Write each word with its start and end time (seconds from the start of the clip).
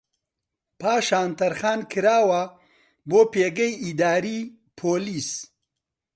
پاشان 0.79 1.29
تەرخان 1.39 1.79
کراوە 1.91 2.43
بۆ 3.09 3.21
پێگەی 3.33 3.73
ئیداریی 3.83 4.43
پۆلیس 4.77 5.29